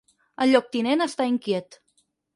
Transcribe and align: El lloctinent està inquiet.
El 0.45 0.49
lloctinent 0.55 1.05
està 1.07 1.29
inquiet. 1.33 1.79